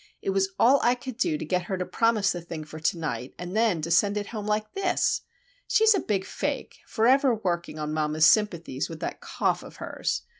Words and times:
"It 0.19 0.31
was 0.31 0.49
all 0.57 0.79
I 0.81 0.95
could 0.95 1.17
do 1.17 1.37
to 1.37 1.45
get 1.45 1.65
her 1.65 1.77
to 1.77 1.85
promise 1.85 2.31
the 2.31 2.41
thing 2.41 2.63
for 2.63 2.79
to 2.79 2.97
night, 2.97 3.35
and 3.37 3.55
then 3.55 3.83
to 3.83 3.91
send 3.91 4.17
it 4.17 4.29
home 4.33 4.47
like 4.47 4.73
this! 4.73 5.21
She's 5.67 5.93
a 5.93 5.99
big 5.99 6.25
fake,—forever 6.25 7.35
working 7.35 7.77
on 7.77 7.93
mamma's 7.93 8.25
sympathies 8.25 8.89
with 8.89 8.99
that 9.01 9.21
cough 9.21 9.61
of 9.61 9.75
hers! 9.75 10.23